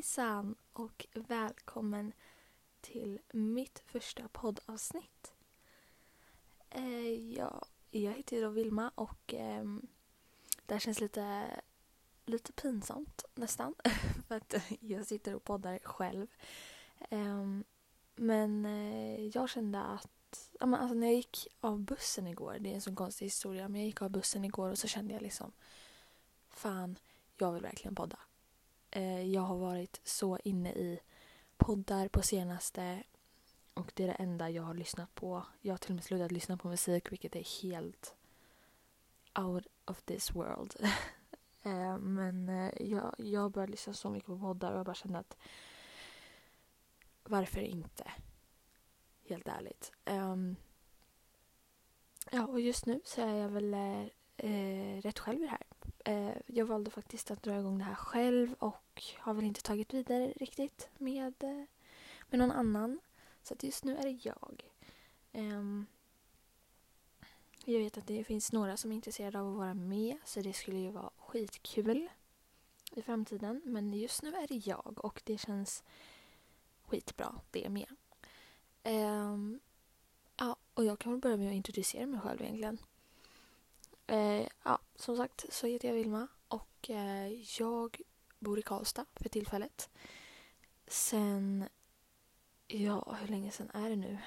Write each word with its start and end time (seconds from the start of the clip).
Hejsan 0.00 0.54
och 0.72 1.06
välkommen 1.14 2.12
till 2.80 3.18
mitt 3.32 3.78
första 3.78 4.28
poddavsnitt. 4.28 5.32
Eh, 6.70 7.32
ja, 7.32 7.66
jag 7.90 8.12
heter 8.12 8.42
då 8.42 8.48
Vilma 8.48 8.92
och 8.94 9.34
eh, 9.34 9.64
det 10.66 10.74
här 10.74 10.78
känns 10.78 11.00
lite, 11.00 11.50
lite 12.24 12.52
pinsamt 12.52 13.24
nästan 13.34 13.74
för 14.28 14.34
att 14.34 14.54
jag 14.80 15.06
sitter 15.06 15.34
och 15.34 15.44
poddar 15.44 15.78
själv. 15.78 16.26
Eh, 17.10 17.46
men 18.16 18.66
eh, 18.66 19.26
jag 19.26 19.50
kände 19.50 19.82
att 19.82 20.50
ja, 20.60 20.66
men 20.66 20.80
alltså 20.80 20.94
när 20.94 21.06
jag 21.06 21.16
gick 21.16 21.46
av 21.60 21.80
bussen 21.80 22.26
igår, 22.26 22.56
det 22.60 22.70
är 22.70 22.74
en 22.74 22.80
sån 22.80 22.96
konstig 22.96 23.26
historia, 23.26 23.68
men 23.68 23.80
jag 23.80 23.86
gick 23.86 24.02
av 24.02 24.10
bussen 24.10 24.44
igår 24.44 24.70
och 24.70 24.78
så 24.78 24.88
kände 24.88 25.14
jag 25.14 25.22
liksom 25.22 25.52
fan, 26.48 26.98
jag 27.36 27.52
vill 27.52 27.62
verkligen 27.62 27.94
podda. 27.94 28.18
Eh, 28.90 29.22
jag 29.22 29.42
har 29.42 29.56
varit 29.56 30.00
så 30.04 30.38
inne 30.44 30.72
i 30.72 31.00
poddar 31.56 32.08
på 32.08 32.22
senaste 32.22 33.02
och 33.74 33.92
det 33.94 34.02
är 34.02 34.06
det 34.06 34.12
enda 34.14 34.50
jag 34.50 34.62
har 34.62 34.74
lyssnat 34.74 35.14
på. 35.14 35.46
Jag 35.60 35.72
har 35.72 35.78
till 35.78 35.90
och 35.90 35.94
med 35.94 36.04
slutat 36.04 36.32
lyssna 36.32 36.56
på 36.56 36.68
musik 36.68 37.12
vilket 37.12 37.36
är 37.36 37.62
helt 37.62 38.14
out 39.34 39.66
of 39.84 40.02
this 40.02 40.34
world. 40.34 40.76
eh, 41.62 41.98
men 41.98 42.48
eh, 42.48 42.72
jag, 42.80 43.14
jag 43.18 43.50
började 43.50 43.70
lyssna 43.70 43.92
så 43.92 44.10
mycket 44.10 44.26
på 44.26 44.38
poddar 44.38 44.72
och 44.72 44.78
jag 44.78 44.86
bara 44.86 44.94
kände 44.94 45.18
att 45.18 45.36
varför 47.24 47.60
inte? 47.60 48.12
Helt 49.28 49.48
ärligt. 49.48 49.92
Um, 50.04 50.56
ja, 52.30 52.46
och 52.46 52.60
just 52.60 52.86
nu 52.86 53.00
så 53.04 53.22
är 53.22 53.34
jag 53.34 53.48
väl 53.48 53.74
eh, 53.74 54.06
eh 54.36 55.00
rätt 55.00 55.18
själv 55.18 55.38
i 55.38 55.42
det 55.42 55.50
här. 55.50 55.66
Eh, 56.04 56.36
jag 56.46 56.66
valde 56.66 56.90
faktiskt 56.90 57.30
att 57.30 57.42
dra 57.42 57.58
igång 57.58 57.78
det 57.78 57.84
här 57.84 57.94
själv 57.94 58.54
och 58.58 59.02
har 59.18 59.34
väl 59.34 59.44
inte 59.44 59.62
tagit 59.62 59.94
vidare 59.94 60.32
riktigt 60.36 60.88
med, 60.98 61.34
eh, 61.44 61.64
med 62.28 62.38
någon 62.38 62.50
annan. 62.50 63.00
Så 63.42 63.54
att 63.54 63.62
just 63.62 63.84
nu 63.84 63.96
är 63.96 64.02
det 64.02 64.18
jag. 64.22 64.62
Um, 65.32 65.86
jag 67.64 67.78
vet 67.78 67.98
att 67.98 68.06
det 68.06 68.24
finns 68.24 68.52
några 68.52 68.76
som 68.76 68.92
är 68.92 68.96
intresserade 68.96 69.40
av 69.40 69.48
att 69.48 69.56
vara 69.56 69.74
med 69.74 70.16
så 70.24 70.40
det 70.40 70.52
skulle 70.52 70.78
ju 70.78 70.90
vara 70.90 71.10
skitkul 71.16 72.08
i 72.92 73.02
framtiden. 73.02 73.62
Men 73.64 73.92
just 73.94 74.22
nu 74.22 74.34
är 74.34 74.46
det 74.46 74.66
jag 74.66 75.04
och 75.04 75.22
det 75.24 75.38
känns 75.38 75.84
skitbra 76.82 77.40
det 77.50 77.68
med. 77.68 77.88
Um, 78.84 79.60
ja, 80.36 80.56
och 80.74 80.84
jag 80.84 80.98
kan 80.98 81.12
väl 81.12 81.20
börja 81.20 81.36
med 81.36 81.48
att 81.48 81.54
introducera 81.54 82.06
mig 82.06 82.20
själv 82.20 82.42
egentligen. 82.42 82.78
Eh, 84.10 84.46
ja, 84.62 84.78
som 84.96 85.16
sagt 85.16 85.44
så 85.48 85.66
heter 85.66 85.88
jag 85.88 85.94
Vilma 85.94 86.26
och 86.48 86.90
eh, 86.90 87.32
jag 87.60 88.00
bor 88.38 88.58
i 88.58 88.62
Karlstad 88.62 89.06
för 89.14 89.28
tillfället. 89.28 89.90
Sen, 90.86 91.68
ja 92.66 93.16
hur 93.20 93.28
länge 93.28 93.50
sen 93.50 93.70
är 93.70 93.90
det 93.90 93.96
nu? 93.96 94.18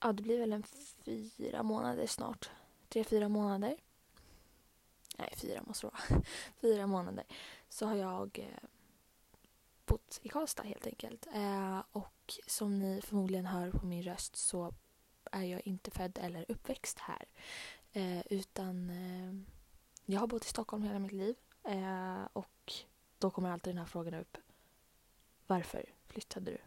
Ja, 0.00 0.12
det 0.12 0.22
blir 0.22 0.38
väl 0.38 0.52
en 0.52 0.62
fyra 1.04 1.62
månader 1.62 2.06
snart. 2.06 2.50
Tre, 2.88 3.04
fyra 3.04 3.28
månader. 3.28 3.76
Nej, 5.18 5.34
fyra 5.36 5.62
måste 5.62 5.86
det 5.86 5.90
vara. 5.90 6.22
fyra 6.60 6.86
månader. 6.86 7.24
Så 7.68 7.86
har 7.86 7.94
jag 7.94 8.38
eh, 8.38 8.68
bott 9.86 10.20
i 10.22 10.28
Karlstad 10.28 10.62
helt 10.62 10.86
enkelt. 10.86 11.26
Eh, 11.34 11.82
och 11.92 12.34
som 12.46 12.78
ni 12.78 13.00
förmodligen 13.02 13.46
hör 13.46 13.70
på 13.70 13.86
min 13.86 14.02
röst 14.02 14.36
så 14.36 14.74
är 15.34 15.42
jag 15.44 15.66
inte 15.66 15.90
född 15.90 16.18
eller 16.22 16.44
uppväxt 16.48 16.98
här. 16.98 17.24
Eh, 17.92 18.26
utan 18.30 18.90
eh, 18.90 19.54
jag 20.04 20.20
har 20.20 20.26
bott 20.26 20.44
i 20.44 20.48
Stockholm 20.48 20.82
hela 20.82 20.98
mitt 20.98 21.12
liv. 21.12 21.36
Eh, 21.64 22.24
och 22.32 22.72
då 23.18 23.30
kommer 23.30 23.50
alltid 23.50 23.70
den 23.70 23.78
här 23.78 23.86
frågan 23.86 24.14
upp. 24.14 24.36
Varför 25.46 25.84
flyttade 26.06 26.50
du 26.50 26.58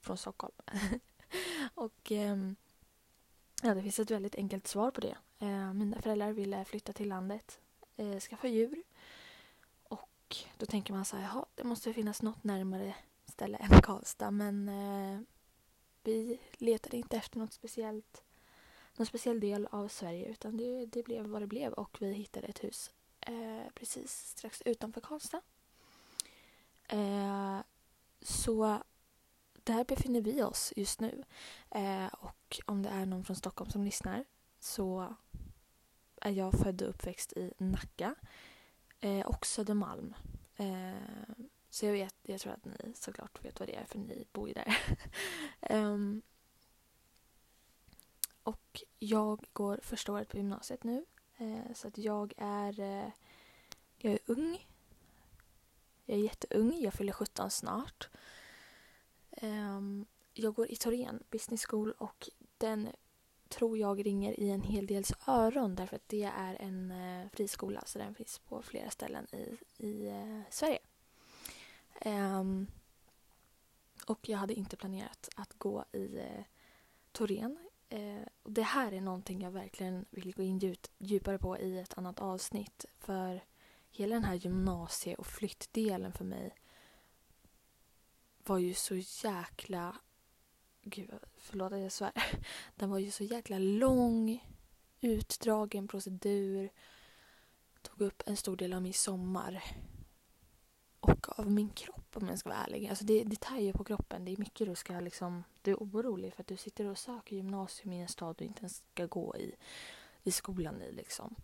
från 0.00 0.16
Stockholm? 0.16 0.54
och 1.74 2.12
ehm, 2.12 2.56
ja, 3.62 3.74
det 3.74 3.82
finns 3.82 3.98
ett 3.98 4.10
väldigt 4.10 4.34
enkelt 4.34 4.66
svar 4.66 4.90
på 4.90 5.00
det. 5.00 5.16
Eh, 5.38 5.72
mina 5.72 6.02
föräldrar 6.02 6.32
ville 6.32 6.64
flytta 6.64 6.92
till 6.92 7.08
landet, 7.08 7.60
eh, 7.96 8.18
skaffa 8.18 8.48
djur. 8.48 8.82
Och 9.82 10.36
då 10.56 10.66
tänker 10.66 10.92
man 10.92 11.04
så 11.04 11.16
här, 11.16 11.24
jaha, 11.24 11.46
det 11.54 11.64
måste 11.64 11.92
finnas 11.92 12.22
något 12.22 12.44
närmare 12.44 12.94
ställe 13.26 13.58
än 13.58 13.82
Karlstad. 13.82 14.30
Men 14.30 14.68
eh, 14.68 15.20
vi 16.04 16.38
letade 16.52 16.96
inte 16.96 17.16
efter 17.16 17.38
något 17.38 17.52
speciellt, 17.52 18.22
någon 18.96 19.06
speciell 19.06 19.40
del 19.40 19.66
av 19.70 19.88
Sverige 19.88 20.26
utan 20.28 20.56
det, 20.56 20.86
det 20.86 21.02
blev 21.02 21.26
vad 21.26 21.42
det 21.42 21.46
blev 21.46 21.72
och 21.72 21.96
vi 22.00 22.12
hittade 22.12 22.46
ett 22.46 22.64
hus 22.64 22.90
eh, 23.20 23.72
precis 23.74 24.12
strax 24.12 24.62
utanför 24.64 25.00
Karlstad. 25.00 25.40
Eh, 26.88 27.60
så 28.20 28.82
där 29.64 29.84
befinner 29.84 30.20
vi 30.20 30.42
oss 30.42 30.72
just 30.76 31.00
nu. 31.00 31.24
Eh, 31.70 32.06
och 32.06 32.60
om 32.66 32.82
det 32.82 32.88
är 32.88 33.06
någon 33.06 33.24
från 33.24 33.36
Stockholm 33.36 33.70
som 33.70 33.84
lyssnar 33.84 34.24
så 34.58 35.14
är 36.20 36.30
jag 36.30 36.58
född 36.58 36.82
och 36.82 36.88
uppväxt 36.88 37.32
i 37.32 37.52
Nacka 37.58 38.14
eh, 39.00 39.26
och 39.26 39.46
Södermalm. 39.46 40.14
Eh, 40.56 41.34
så 41.70 41.86
jag 41.86 41.92
vet, 41.92 42.14
jag 42.22 42.40
tror 42.40 42.52
att 42.52 42.64
ni 42.64 42.92
såklart 42.94 43.44
vet 43.44 43.60
vad 43.60 43.68
det 43.68 43.76
är 43.76 43.84
för 43.84 43.98
ni 43.98 44.26
bor 44.32 44.48
ju 44.48 44.54
där. 44.54 44.78
um, 45.70 46.22
och 48.42 48.82
jag 48.98 49.44
går 49.52 49.80
första 49.82 50.12
året 50.12 50.28
på 50.28 50.36
gymnasiet 50.36 50.84
nu. 50.84 51.04
Eh, 51.36 51.74
så 51.74 51.88
att 51.88 51.98
jag 51.98 52.32
är, 52.36 52.80
eh, 52.80 53.10
jag 53.96 54.12
är 54.12 54.18
ung. 54.26 54.66
Jag 56.04 56.18
är 56.18 56.22
jätteung, 56.22 56.80
jag 56.80 56.94
fyller 56.94 57.12
17 57.12 57.50
snart. 57.50 58.08
Um, 59.42 60.06
jag 60.34 60.54
går 60.54 60.70
i 60.70 60.76
Torén 60.76 61.22
Business 61.30 61.66
School 61.66 61.92
och 61.92 62.28
den 62.58 62.88
tror 63.48 63.78
jag 63.78 64.06
ringer 64.06 64.40
i 64.40 64.50
en 64.50 64.62
hel 64.62 64.86
dels 64.86 65.12
öron 65.26 65.74
därför 65.74 65.96
att 65.96 66.08
det 66.08 66.22
är 66.22 66.56
en 66.60 66.90
eh, 66.90 67.28
friskola 67.32 67.82
så 67.86 67.98
den 67.98 68.14
finns 68.14 68.38
på 68.38 68.62
flera 68.62 68.90
ställen 68.90 69.26
i, 69.32 69.56
i 69.86 70.08
eh, 70.08 70.40
Sverige. 70.50 70.78
Um, 72.04 72.66
och 74.06 74.28
jag 74.28 74.38
hade 74.38 74.54
inte 74.54 74.76
planerat 74.76 75.28
att 75.36 75.58
gå 75.58 75.84
i 75.92 76.18
eh, 76.18 76.44
Torén. 77.12 77.58
Eh, 77.88 78.22
det 78.44 78.62
här 78.62 78.92
är 78.92 79.00
någonting 79.00 79.40
jag 79.42 79.50
verkligen 79.50 80.04
vill 80.10 80.34
gå 80.34 80.42
in 80.42 80.58
djup, 80.58 80.86
djupare 80.98 81.38
på 81.38 81.58
i 81.58 81.78
ett 81.78 81.98
annat 81.98 82.20
avsnitt. 82.20 82.84
För 82.98 83.44
hela 83.90 84.14
den 84.14 84.24
här 84.24 84.34
gymnasie 84.34 85.14
och 85.14 85.26
flyttdelen 85.26 86.12
för 86.12 86.24
mig 86.24 86.54
var 88.44 88.58
ju 88.58 88.74
så 88.74 88.94
jäkla... 88.96 89.96
Gud, 90.82 91.10
förlåt 91.38 91.72
att 91.72 91.80
jag 91.80 91.92
svär. 91.92 92.12
Den 92.74 92.90
var 92.90 92.98
ju 92.98 93.10
så 93.10 93.24
jäkla 93.24 93.58
lång, 93.58 94.44
utdragen 95.00 95.88
procedur. 95.88 96.70
Tog 97.82 98.00
upp 98.00 98.22
en 98.26 98.36
stor 98.36 98.56
del 98.56 98.72
av 98.72 98.82
min 98.82 98.94
sommar 98.94 99.62
och 101.00 101.38
av 101.38 101.50
min 101.50 101.68
kropp 101.70 102.16
om 102.16 102.28
jag 102.28 102.38
ska 102.38 102.48
vara 102.48 102.58
ärlig. 102.58 102.88
Alltså 102.88 103.04
det, 103.04 103.24
det 103.24 103.40
tar 103.40 103.58
ju 103.58 103.72
på 103.72 103.84
kroppen. 103.84 104.24
Det 104.24 104.32
är 104.32 104.36
mycket 104.36 104.66
du 104.66 104.74
ska 104.74 105.00
liksom... 105.00 105.44
Du 105.62 105.70
är 105.70 105.76
orolig 105.76 106.34
för 106.34 106.42
att 106.42 106.46
du 106.46 106.56
sitter 106.56 106.86
och 106.86 106.98
söker 106.98 107.36
gymnasium 107.36 107.92
i 107.92 108.00
en 108.00 108.08
stad 108.08 108.36
du 108.38 108.44
inte 108.44 108.60
ens 108.60 108.82
ska 108.92 109.06
gå 109.06 109.36
i, 109.36 109.54
i 110.22 110.30
skolan 110.30 110.82
i 110.82 110.92
liksom. 110.92 111.34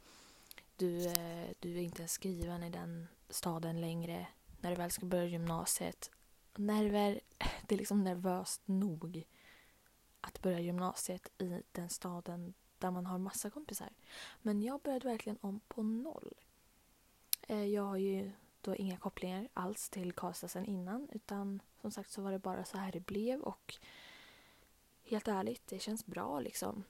Du, 0.77 1.07
eh, 1.07 1.49
du 1.59 1.77
är 1.77 1.83
inte 1.83 2.03
ens 2.03 2.13
skriven 2.13 2.63
i 2.63 2.71
den 2.71 3.09
staden 3.29 3.81
längre. 3.81 4.27
När 4.61 4.71
du 4.71 4.77
väl 4.77 4.91
ska 4.91 5.07
börja 5.07 5.27
gymnasiet. 5.27 6.11
Nerver, 6.55 7.21
det 7.67 7.75
är 7.75 7.79
liksom 7.79 8.05
nervöst 8.05 8.63
nog 8.65 9.25
att 10.21 10.43
börja 10.43 10.61
gymnasiet 10.61 11.33
i 11.39 11.63
den 11.73 11.89
staden 11.89 12.55
där 12.79 12.91
man 12.91 13.07
har 13.07 13.19
massa 13.19 13.51
kompisar. 13.51 13.89
Men 14.43 14.63
jag 14.63 14.81
började 14.81 15.09
verkligen 15.09 15.39
om 15.41 15.61
på 15.69 15.83
noll. 15.83 16.35
Eh, 17.43 17.65
jag 17.65 17.83
har 17.83 17.97
ju 17.97 18.33
då 18.67 18.77
inga 18.77 18.97
kopplingar 18.97 19.49
alls 19.55 19.91
till 19.91 20.13
Karlstad 20.13 20.49
sen 20.49 20.67
innan 20.67 21.09
utan 21.13 21.63
som 21.81 21.91
sagt 21.91 22.11
så 22.11 22.23
var 22.23 22.33
det 22.33 22.39
bara 22.39 22.65
så 22.65 22.79
här 22.79 22.93
det 22.93 23.01
blev 23.01 23.41
och 23.41 23.77
helt 25.05 25.29
ärligt, 25.29 25.67
det 25.67 25.79
känns 25.79 26.07
bra 26.07 26.41
liksom. 26.41 26.85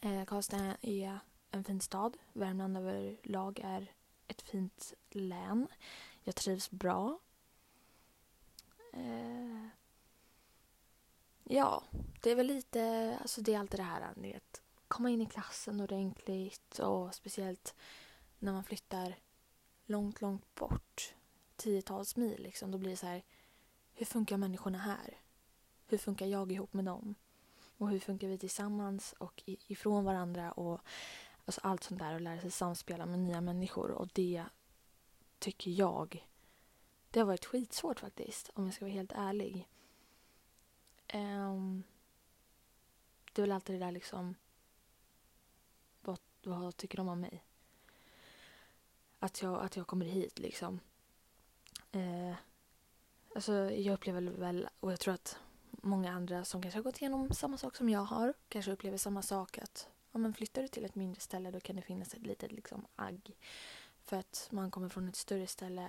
Eh, 0.00 0.24
Karlstad 0.24 0.76
är 0.80 1.18
en 1.50 1.64
fin 1.64 1.80
stad. 1.80 2.16
Värmland 2.32 2.76
överlag 2.76 3.60
är 3.64 3.92
ett 4.26 4.42
fint 4.42 4.94
län. 5.10 5.68
Jag 6.22 6.34
trivs 6.34 6.70
bra. 6.70 7.18
Eh, 8.92 9.66
ja, 11.44 11.82
det 12.20 12.30
är 12.30 12.36
väl 12.36 12.46
lite, 12.46 13.18
alltså 13.20 13.40
det 13.40 13.54
är 13.54 13.58
alltid 13.58 13.80
det 13.80 13.84
här, 13.84 14.12
ni 14.16 14.32
vet, 14.32 14.62
komma 14.88 15.10
in 15.10 15.22
i 15.22 15.26
klassen 15.26 15.80
ordentligt 15.80 16.78
och 16.78 17.14
speciellt 17.14 17.74
när 18.38 18.52
man 18.52 18.64
flyttar 18.64 19.16
långt, 19.92 20.20
långt 20.20 20.54
bort, 20.54 21.14
tiotals 21.56 22.16
mil, 22.16 22.42
liksom, 22.42 22.70
då 22.70 22.78
blir 22.78 22.90
det 22.90 22.96
så 22.96 23.06
här, 23.06 23.22
hur 23.94 24.06
funkar 24.06 24.36
människorna 24.36 24.78
här? 24.78 25.20
Hur 25.86 25.98
funkar 25.98 26.26
jag 26.26 26.52
ihop 26.52 26.72
med 26.72 26.84
dem? 26.84 27.14
Och 27.78 27.90
hur 27.90 27.98
funkar 27.98 28.28
vi 28.28 28.38
tillsammans 28.38 29.12
och 29.12 29.42
ifrån 29.46 30.04
varandra 30.04 30.52
och 30.52 30.80
alltså 31.44 31.60
allt 31.64 31.82
sånt 31.82 32.00
där 32.00 32.14
och 32.14 32.20
lära 32.20 32.40
sig 32.40 32.50
samspela 32.50 33.06
med 33.06 33.18
nya 33.18 33.40
människor 33.40 33.90
och 33.90 34.08
det 34.12 34.44
tycker 35.38 35.70
jag. 35.70 36.28
Det 37.10 37.20
har 37.20 37.26
varit 37.26 37.44
skitsvårt 37.44 38.00
faktiskt, 38.00 38.50
om 38.54 38.64
jag 38.64 38.74
ska 38.74 38.84
vara 38.84 38.94
helt 38.94 39.12
ärlig. 39.12 39.68
Um, 41.14 41.82
det 43.32 43.42
är 43.42 43.46
väl 43.46 43.52
alltid 43.52 43.74
det 43.74 43.84
där 43.84 43.92
liksom, 43.92 44.34
vad, 46.00 46.18
vad 46.42 46.76
tycker 46.76 46.96
de 46.96 47.08
om 47.08 47.20
mig? 47.20 47.44
Att 49.22 49.42
jag, 49.42 49.64
att 49.64 49.76
jag 49.76 49.86
kommer 49.86 50.06
hit 50.06 50.38
liksom. 50.38 50.80
Eh, 51.92 52.34
alltså 53.34 53.52
jag 53.70 53.94
upplever 53.94 54.20
väl, 54.20 54.68
och 54.80 54.92
jag 54.92 55.00
tror 55.00 55.14
att 55.14 55.38
många 55.70 56.12
andra 56.12 56.44
som 56.44 56.62
kanske 56.62 56.78
har 56.78 56.84
gått 56.84 57.00
igenom 57.00 57.32
samma 57.32 57.58
sak 57.58 57.76
som 57.76 57.88
jag 57.88 58.00
har 58.00 58.34
kanske 58.48 58.72
upplever 58.72 58.98
samma 58.98 59.22
sak 59.22 59.58
att 59.58 59.88
ja, 60.12 60.18
men 60.18 60.34
flyttar 60.34 60.62
du 60.62 60.68
till 60.68 60.84
ett 60.84 60.94
mindre 60.94 61.20
ställe 61.20 61.50
då 61.50 61.60
kan 61.60 61.76
det 61.76 61.82
finnas 61.82 62.14
ett 62.14 62.26
litet 62.26 62.52
liksom, 62.52 62.86
agg. 62.96 63.36
För 64.04 64.16
att 64.16 64.48
man 64.50 64.70
kommer 64.70 64.88
från 64.88 65.08
ett 65.08 65.16
större 65.16 65.46
ställe 65.46 65.88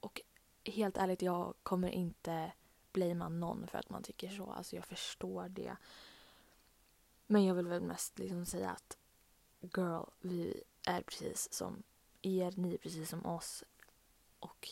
och 0.00 0.20
helt 0.64 0.96
ärligt, 0.96 1.22
jag 1.22 1.54
kommer 1.62 1.88
inte 1.88 2.52
blamea 2.92 3.28
någon 3.28 3.66
för 3.66 3.78
att 3.78 3.90
man 3.90 4.02
tycker 4.02 4.28
så. 4.28 4.50
Alltså 4.50 4.76
jag 4.76 4.84
förstår 4.84 5.48
det. 5.48 5.76
Men 7.26 7.44
jag 7.44 7.54
vill 7.54 7.68
väl 7.68 7.82
mest 7.82 8.18
liksom 8.18 8.46
säga 8.46 8.70
att 8.70 8.98
girl, 9.60 10.04
vi 10.20 10.62
är 10.86 11.02
precis 11.02 11.52
som 11.52 11.82
er, 12.22 12.52
ni 12.56 12.74
är 12.74 12.78
precis 12.78 13.08
som 13.08 13.26
oss 13.26 13.64
och 14.40 14.68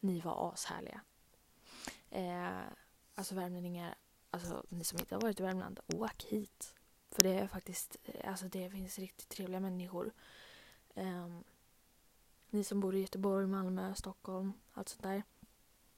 ni 0.00 0.20
var 0.20 0.52
ashärliga. 0.52 1.00
Eh, 2.10 2.60
alltså 3.14 3.34
värmlänningar, 3.34 3.94
alltså 4.30 4.64
ni 4.68 4.84
som 4.84 4.98
inte 4.98 5.14
har 5.14 5.22
varit 5.22 5.40
i 5.40 5.42
Värmland, 5.42 5.80
åk 5.86 6.24
hit. 6.24 6.74
För 7.10 7.22
det 7.22 7.30
är 7.30 7.46
faktiskt, 7.46 7.96
eh, 8.04 8.30
alltså 8.30 8.48
det 8.48 8.70
finns 8.70 8.98
riktigt 8.98 9.28
trevliga 9.28 9.60
människor. 9.60 10.12
Eh, 10.94 11.28
ni 12.50 12.64
som 12.64 12.80
bor 12.80 12.94
i 12.94 13.00
Göteborg, 13.00 13.46
Malmö, 13.46 13.94
Stockholm, 13.94 14.52
allt 14.72 14.88
sånt 14.88 15.02
där. 15.02 15.22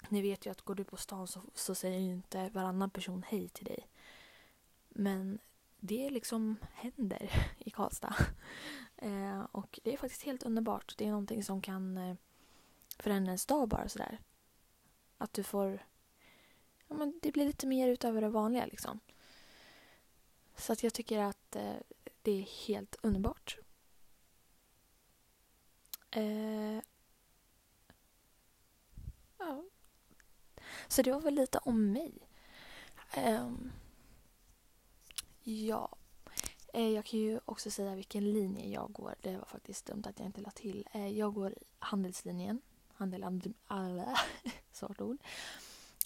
Ni 0.08 0.22
vet 0.22 0.46
ju 0.46 0.50
att 0.50 0.62
går 0.62 0.75
du 0.75 0.84
på 0.84 0.96
stan 0.96 1.28
så, 1.28 1.43
så 1.54 1.75
säger 1.75 1.98
inte 1.98 2.48
varannan 2.48 2.90
person 2.90 3.25
hej 3.28 3.48
till 3.48 3.64
dig. 3.64 3.88
Men 4.88 5.38
det 5.81 6.11
liksom 6.11 6.56
händer 6.73 7.31
i 7.59 7.71
Karlstad. 7.71 8.15
Eh, 8.97 9.41
och 9.53 9.81
det 9.82 9.93
är 9.93 9.97
faktiskt 9.97 10.23
helt 10.23 10.43
underbart. 10.43 10.94
Det 10.99 11.05
är 11.05 11.11
någonting 11.11 11.44
som 11.44 11.61
kan 11.61 11.97
eh, 11.97 12.17
förändra 12.99 13.31
ens 13.31 13.47
dag 13.47 13.69
bara 13.69 13.88
sådär. 13.88 14.19
Att 15.19 15.32
du 15.32 15.43
får... 15.43 15.87
Ja, 16.88 16.94
men 16.94 17.19
det 17.23 17.32
blir 17.32 17.44
lite 17.44 17.67
mer 17.67 17.88
utöver 17.88 18.21
det 18.21 18.29
vanliga 18.29 18.67
liksom. 18.67 19.00
Så 20.56 20.73
att 20.73 20.82
jag 20.82 20.94
tycker 20.94 21.19
att 21.19 21.56
eh, 21.56 21.77
det 22.23 22.32
är 22.32 22.67
helt 22.67 22.97
underbart. 23.03 23.59
Eh, 26.11 26.81
ja. 29.38 29.65
Så 30.88 31.03
det 31.03 31.12
var 31.12 31.21
väl 31.21 31.35
lite 31.35 31.59
om 31.59 31.93
mig. 31.93 32.29
Um, 33.17 33.73
ja. 35.42 35.96
Eh, 36.72 36.88
jag 36.88 37.04
kan 37.04 37.20
ju 37.20 37.40
också 37.44 37.70
säga 37.70 37.94
vilken 37.94 38.32
linje 38.32 38.69
jag 38.69 38.92
går. 38.92 39.14
Det 39.20 39.37
var 39.37 39.44
faktiskt 39.44 39.87
dumt 39.87 40.02
att 40.06 40.19
jag 40.19 40.26
inte 40.26 40.40
lade 40.40 40.56
till. 40.56 40.88
Eh, 40.92 41.08
jag 41.08 41.34
går 41.34 41.54
handelslinjen. 41.78 42.60
Handel, 42.94 43.54
alla, 43.66 44.19
svårt 44.72 45.00
ord. 45.00 45.19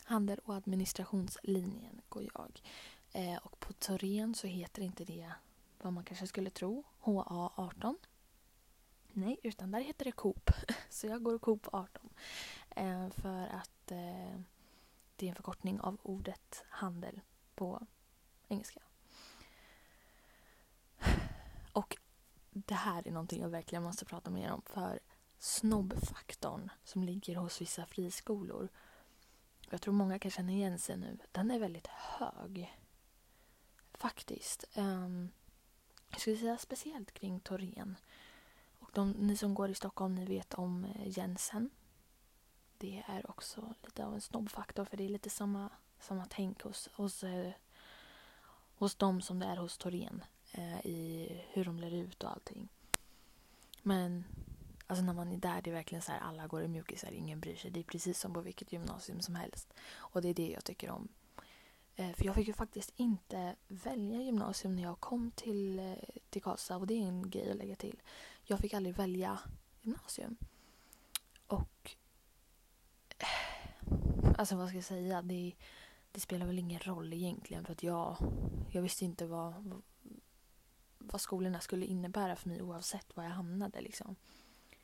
Handel 0.05 0.39
och 0.45 0.55
administrationslinjen 0.55 2.01
går 2.09 2.23
jag. 2.35 2.63
Eh, 3.13 3.39
och 3.43 3.61
på 3.61 3.73
Torén 3.73 4.35
så 4.35 4.47
heter 4.47 4.83
inte 4.83 5.05
det 5.05 5.33
vad 5.83 5.93
man 5.93 6.05
kanske 6.05 6.27
skulle 6.27 6.51
tro, 6.51 6.85
HA18. 7.01 7.97
Nej, 9.13 9.39
utan 9.43 9.71
där 9.71 9.81
heter 9.81 10.05
det 10.05 10.13
Coop. 10.13 10.51
Så 10.91 11.07
jag 11.07 11.23
går 11.23 11.39
Coop 11.39 11.69
18. 11.73 12.11
För 13.11 13.47
att 13.47 13.87
det 15.17 15.27
är 15.27 15.29
en 15.29 15.35
förkortning 15.35 15.81
av 15.81 15.99
ordet 16.03 16.65
handel 16.69 17.21
på 17.55 17.87
engelska. 18.49 18.84
Och 21.75 21.97
det 22.51 22.75
här 22.75 23.09
är 23.09 23.13
någonting 23.13 23.43
jag 23.43 23.49
verkligen 23.49 23.83
måste 23.83 24.05
prata 24.05 24.31
mer 24.31 24.53
om. 24.53 24.63
För 24.67 25.01
snobbfaktorn 25.39 26.71
som 26.85 27.05
ligger 27.05 27.37
hos 27.37 27.61
vissa 27.61 27.87
friskolor. 27.87 28.69
Jag 29.71 29.81
tror 29.81 29.95
många 29.95 30.19
kan 30.19 30.31
känna 30.31 30.53
igen 30.53 30.79
sig 30.79 30.97
nu. 30.97 31.19
Den 31.33 31.51
är 31.51 31.59
väldigt 31.59 31.87
hög. 31.87 32.79
Faktiskt. 33.93 34.65
Um, 34.77 35.31
jag 36.11 36.21
skulle 36.21 36.37
säga 36.37 36.59
speciellt 36.59 37.13
kring 37.13 37.41
Torén. 37.41 37.97
Och 38.79 38.91
de, 38.93 39.11
ni 39.11 39.37
som 39.37 39.55
går 39.55 39.71
i 39.71 39.75
Stockholm, 39.75 40.15
ni 40.15 40.25
vet 40.25 40.55
om 40.55 40.85
eh, 40.85 41.19
Jensen. 41.19 41.71
Det 42.79 43.05
är 43.07 43.31
också 43.31 43.75
lite 43.85 44.07
av 44.07 44.15
en 44.15 44.21
snobbfaktor 44.21 44.85
för 44.85 44.97
det 44.97 45.05
är 45.05 45.09
lite 45.09 45.31
samma, 45.31 45.71
samma 46.01 46.27
tänk 46.31 46.63
hos, 46.63 46.89
hos, 46.95 47.25
eh, 47.25 47.53
hos 48.75 48.95
dem 48.95 49.21
som 49.21 49.39
det 49.39 49.47
är 49.47 49.57
hos 49.57 49.79
Torén. 49.79 50.25
Eh, 50.55 50.87
I 50.87 51.29
hur 51.53 51.65
de 51.65 51.79
lär 51.79 51.95
ut 51.95 52.25
och 52.25 52.31
allting. 52.31 52.69
Men 53.83 54.25
alltså 54.87 55.05
när 55.05 55.13
man 55.13 55.33
är 55.33 55.37
där, 55.37 55.63
det 55.63 55.71
är 55.71 55.75
verkligen 55.75 56.03
så 56.03 56.13
här 56.13 56.21
alla 56.21 56.47
går 56.47 56.63
i 56.63 56.69
mjukisar, 56.69 57.13
ingen 57.13 57.41
bryr 57.41 57.57
sig. 57.57 57.71
Det 57.71 57.81
är 57.81 57.85
precis 57.85 58.21
som 58.21 58.35
på 58.35 58.41
vilket 58.41 58.73
gymnasium 58.73 59.21
som 59.21 59.35
helst. 59.35 59.75
Och 59.95 60.23
det 60.23 60.29
är 60.29 60.35
det 60.35 60.51
jag 60.51 60.65
tycker 60.65 60.91
om 60.91 61.09
Eh, 61.97 62.13
för 62.13 62.25
jag 62.25 62.35
fick 62.35 62.47
ju 62.47 62.53
faktiskt 62.53 62.93
inte 62.97 63.57
välja 63.69 64.23
gymnasium 64.23 64.77
när 64.77 64.83
jag 64.83 65.01
kom 65.01 65.31
till, 65.31 65.79
eh, 65.79 65.95
till 66.31 66.43
Karlstad 66.43 66.77
och 66.77 66.87
det 66.87 66.95
är 66.95 67.07
en 67.07 67.31
grej 67.31 67.51
att 67.51 67.57
lägga 67.57 67.77
till. 67.77 68.03
Jag 68.45 68.59
fick 68.59 68.75
aldrig 68.75 68.95
välja 68.95 69.41
gymnasium. 69.83 70.37
Och 71.47 71.97
eh, 73.19 74.33
alltså 74.39 74.57
vad 74.57 74.69
ska 74.69 74.77
jag 74.77 74.85
säga? 74.85 75.23
Det, 75.23 75.53
det 76.13 76.21
spelar 76.21 76.47
väl 76.47 76.59
ingen 76.59 76.81
roll 76.81 77.13
egentligen 77.13 77.65
för 77.65 77.73
att 77.73 77.83
jag, 77.83 78.17
jag 78.71 78.83
visste 78.83 79.05
inte 79.05 79.27
vad, 79.27 79.83
vad 81.13 81.21
skolorna 81.21 81.61
skulle 81.61 81.87
innebära 81.87 82.37
för 82.37 82.49
mig 82.49 82.63
oavsett 82.63 83.17
var 83.17 83.25
jag 83.25 83.31
hamnade 83.31 83.81
liksom. 83.81 84.17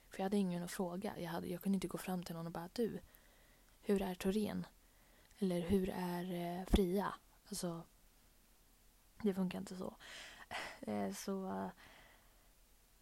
För 0.09 0.19
jag 0.19 0.25
hade 0.25 0.37
ingen 0.37 0.63
att 0.63 0.71
fråga. 0.71 1.19
Jag, 1.19 1.31
hade, 1.31 1.47
jag 1.47 1.63
kunde 1.63 1.77
inte 1.77 1.89
gå 1.89 1.99
fram 1.99 2.23
till 2.23 2.35
någon 2.35 2.47
och 2.47 2.53
bara 2.53 2.69
du, 2.73 3.01
hur 3.81 4.03
är 4.03 4.15
Torén? 4.15 4.67
Eller 5.39 5.61
hur 5.61 5.89
är 5.89 6.59
eh, 6.61 6.67
fria? 6.67 7.15
Alltså, 7.49 7.83
det 9.23 9.35
funkar 9.35 9.59
inte 9.59 9.77
så. 9.77 9.97
Eh, 10.81 11.13
så 11.13 11.47
eh, 11.47 11.71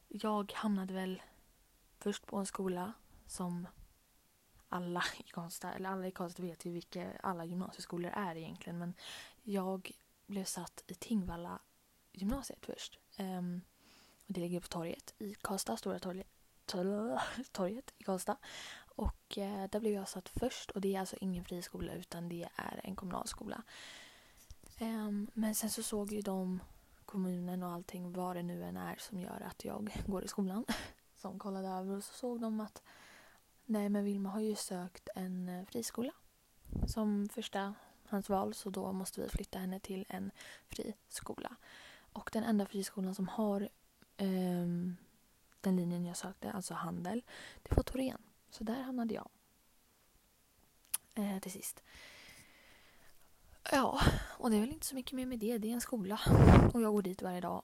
jag 0.08 0.52
hamnade 0.52 0.94
väl 0.94 1.22
först 1.98 2.26
på 2.26 2.36
en 2.36 2.46
skola 2.46 2.92
som 3.26 3.68
alla 4.68 5.04
i 5.18 5.22
Karlstad, 5.22 5.72
eller 5.72 5.90
alla 5.90 6.06
i 6.06 6.10
Karlstad 6.10 6.42
vet 6.42 6.64
ju 6.64 6.72
vilka 6.72 7.18
alla 7.22 7.44
gymnasieskolor 7.44 8.10
är 8.14 8.36
egentligen. 8.36 8.78
Men 8.78 8.94
jag 9.42 9.92
blev 10.26 10.44
satt 10.44 10.84
i 10.86 10.94
Tingvalla 10.94 11.58
gymnasiet 12.12 12.66
först. 12.66 12.98
Um, 13.18 13.60
och 14.26 14.32
det 14.32 14.40
ligger 14.40 14.60
på 14.60 14.68
torget 14.68 15.14
i 15.18 15.34
Karlstad, 15.34 15.76
Stora 15.76 15.98
torget, 15.98 16.26
torget 17.52 17.94
i 17.98 18.04
Karlstad. 18.04 18.36
Och 18.98 19.38
eh, 19.38 19.70
där 19.70 19.80
blev 19.80 19.92
jag 19.92 20.08
satt 20.08 20.28
först 20.28 20.70
och 20.70 20.80
det 20.80 20.94
är 20.94 21.00
alltså 21.00 21.16
ingen 21.20 21.44
friskola 21.44 21.92
utan 21.92 22.28
det 22.28 22.48
är 22.56 22.80
en 22.84 22.96
kommunalskola. 22.96 23.62
Um, 24.80 24.88
ehm, 24.88 25.30
men 25.34 25.54
sen 25.54 25.70
så 25.70 25.82
såg 25.82 26.12
ju 26.12 26.20
de 26.20 26.60
kommunen 27.04 27.62
och 27.62 27.72
allting 27.72 28.12
vad 28.12 28.36
det 28.36 28.42
nu 28.42 28.64
än 28.64 28.76
är 28.76 28.96
som 28.96 29.20
gör 29.20 29.40
att 29.40 29.64
jag 29.64 29.92
går 30.06 30.24
i 30.24 30.28
skolan. 30.28 30.64
Som 31.16 31.38
kollade 31.38 31.68
över 31.68 31.96
och 31.96 32.04
så 32.04 32.14
såg 32.14 32.40
de 32.40 32.60
att 32.60 32.82
nej 33.64 33.88
men 33.88 34.04
Vilma 34.04 34.28
har 34.28 34.40
ju 34.40 34.54
sökt 34.54 35.08
en 35.14 35.48
eh, 35.48 35.64
friskola 35.64 36.12
som 36.86 37.28
första 37.28 37.74
hans 38.08 38.28
val 38.28 38.54
så 38.54 38.70
då 38.70 38.92
måste 38.92 39.20
vi 39.20 39.28
flytta 39.28 39.58
henne 39.58 39.80
till 39.80 40.04
en 40.08 40.30
friskola. 40.68 41.56
Och 42.18 42.30
den 42.32 42.44
enda 42.44 42.66
friskolan 42.66 43.14
som 43.14 43.28
har 43.28 43.68
um, 44.18 44.96
den 45.60 45.76
linjen 45.76 46.04
jag 46.04 46.16
sökte, 46.16 46.52
alltså 46.52 46.74
handel, 46.74 47.22
det 47.62 47.76
var 47.76 47.82
Torén. 47.82 48.22
Så 48.50 48.64
där 48.64 48.82
hamnade 48.82 49.14
jag. 49.14 49.28
Eh, 51.14 51.38
till 51.38 51.52
sist. 51.52 51.82
Ja, 53.72 54.00
och 54.38 54.50
det 54.50 54.56
är 54.56 54.60
väl 54.60 54.72
inte 54.72 54.86
så 54.86 54.94
mycket 54.94 55.12
mer 55.12 55.26
med 55.26 55.38
det. 55.38 55.58
Det 55.58 55.68
är 55.68 55.72
en 55.72 55.80
skola 55.80 56.20
och 56.74 56.82
jag 56.82 56.92
går 56.92 57.02
dit 57.02 57.22
varje 57.22 57.40
dag. 57.40 57.62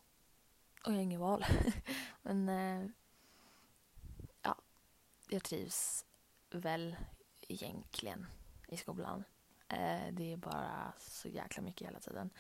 Och 0.84 0.90
jag 0.90 0.92
har 0.92 1.02
inget 1.02 1.20
val. 1.20 1.44
Men 2.23 2.49
eh, 2.49 2.90
ja, 4.42 4.56
jag 5.28 5.42
trivs 5.42 6.04
väl 6.50 6.96
egentligen 7.49 8.26
i 8.68 8.76
skolan. 8.76 9.25
Eh, 9.68 10.12
det 10.12 10.32
är 10.32 10.37
bara 10.37 10.92
så 10.99 11.28
jäkla 11.28 11.62
mycket 11.62 11.88
hela 11.88 12.00
tiden. 12.00 12.30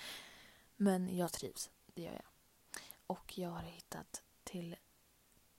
Men 0.76 1.16
jag 1.16 1.32
trivs, 1.32 1.70
det 1.94 2.02
gör 2.02 2.12
jag. 2.12 2.24
Och 3.06 3.38
jag 3.38 3.50
har 3.50 3.62
hittat 3.62 4.22
till 4.44 4.76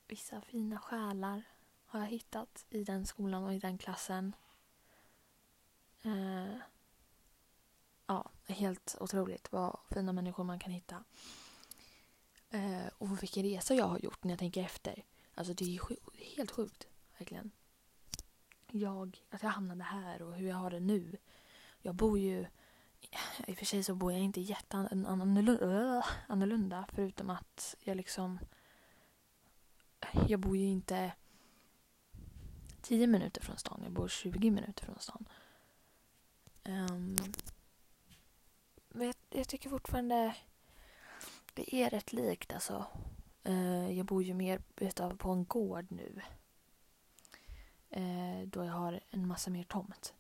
vissa 0.08 0.42
fina 0.42 0.80
själar 0.80 1.44
har 1.86 2.00
jag 2.00 2.08
hittat 2.08 2.66
i 2.70 2.84
den 2.84 3.06
skolan 3.06 3.44
och 3.44 3.54
i 3.54 3.60
den 3.60 3.78
klassen. 3.78 4.36
Eh, 6.02 6.58
ja, 8.08 8.32
helt 8.48 8.96
otroligt 9.00 9.52
vad 9.52 9.80
fina 9.90 10.14
människor 10.14 10.44
man 10.44 10.60
kan 10.60 10.72
hitta. 10.72 11.04
Eh, 12.50 12.88
och 12.98 13.24
vilken 13.24 13.44
resa 13.44 13.74
jag 13.74 13.86
har 13.86 14.00
gjort 14.00 14.24
när 14.24 14.32
jag 14.32 14.40
tänker 14.40 14.64
efter. 14.64 15.06
Alltså 15.36 15.54
det 15.54 15.76
är 15.76 15.80
helt 16.36 16.52
sjukt, 16.52 16.88
verkligen. 17.18 17.52
jag, 18.72 19.22
att 19.30 19.44
jag 19.44 19.50
hamnade 19.50 19.84
här 19.84 20.22
och 20.22 20.36
hur 20.36 20.48
jag 20.48 20.56
har 20.56 20.72
det 20.72 20.80
nu. 20.80 21.18
Jag 21.82 21.96
bor 21.96 22.20
ju... 22.20 22.46
I 23.48 23.54
och 23.54 23.58
för 23.58 23.66
sig 23.66 23.84
så 23.84 23.96
bor 23.96 24.12
jag 24.12 24.22
inte 24.22 24.42
jätteannorlunda 24.42 26.86
förutom 26.94 27.30
att 27.30 27.76
jag 27.80 27.98
liksom... 27.98 28.40
Jag 30.28 30.40
bor 30.40 30.58
ju 30.58 30.66
inte 30.66 31.12
10 32.82 33.08
minuter 33.08 33.42
från 33.42 33.58
stan. 33.58 33.80
Jag 33.84 33.92
bor 33.92 34.08
20 34.08 34.52
minuter 34.52 34.86
från 34.86 35.00
stan. 35.00 35.30
Um, 36.64 37.16
men 38.90 39.08
jag, 39.08 39.16
jag, 39.30 39.48
tycker 39.48 39.70
fortfarande 39.70 40.36
det 41.54 41.76
är 41.76 41.90
rätt 41.90 42.14
likt 42.14 42.54
alltså. 42.54 42.86
Uh, 43.48 43.92
jag 43.92 44.06
bor 44.06 44.24
ju 44.24 44.34
mer 44.34 44.62
utav 44.76 45.18
på 45.18 45.32
en 45.32 45.46
gård 45.46 45.86
nu. 45.90 46.22
Uh, 47.98 48.48
då 48.48 48.66
jag 48.66 48.74
har 48.74 49.00
en 49.10 49.28
massa 49.28 49.50
mer 49.50 49.64
tomt. 49.64 50.14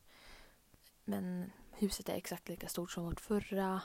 Men 1.06 1.52
huset 1.77 2.10
är 2.10 2.13
exakt 2.13 2.50
lika 2.50 2.67
stort 2.67 2.91
som 2.91 3.03
vårt 3.03 3.20
förra. 3.20 3.82